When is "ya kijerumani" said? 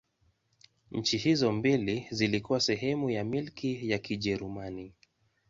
3.89-4.93